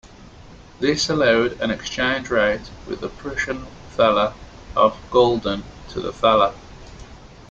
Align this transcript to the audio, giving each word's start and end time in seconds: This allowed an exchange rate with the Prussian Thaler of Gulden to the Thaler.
This 0.79 1.11
allowed 1.11 1.61
an 1.61 1.69
exchange 1.69 2.31
rate 2.31 2.71
with 2.87 3.01
the 3.01 3.09
Prussian 3.09 3.67
Thaler 3.91 4.33
of 4.75 4.97
Gulden 5.11 5.63
to 5.89 5.99
the 6.01 6.11
Thaler. 6.11 6.55